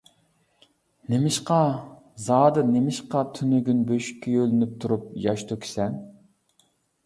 نېمىشقا؟ 1.13 1.57
زادى 2.29 2.65
نېمىشقا 2.71 3.23
تۈنۈگۈن 3.37 3.85
بۆشۈككە 3.95 4.35
يۆلىنىپ 4.39 4.75
تۇرۇپ 4.85 5.07
ياش 5.29 5.49
تۆكىسەن؟! 5.53 6.05